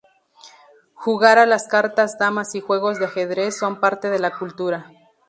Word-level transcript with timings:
Jugar 0.95 1.37
a 1.37 1.45
las 1.45 1.67
cartas, 1.67 2.17
damas 2.17 2.55
y 2.55 2.59
juegos 2.59 2.97
de 2.97 3.05
ajedrez 3.05 3.55
son 3.59 3.79
parte 3.79 4.09
de 4.09 4.17
la 4.17 4.35
cultura. 4.35 4.91